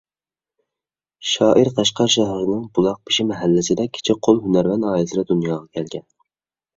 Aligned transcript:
شائىر 1.31 1.67
قەشقەر 1.79 2.07
شەھىرىنىڭ 2.13 2.63
بۇلاقبېشى 2.77 3.25
مەھەللىسىدە 3.33 3.85
كىچىك 3.99 4.23
قول 4.29 4.41
ھۈنەرۋەن 4.47 4.87
ئائىلىسىدە 4.93 5.25
دۇنياغا 5.33 5.61
كەلگەن. 5.79 6.07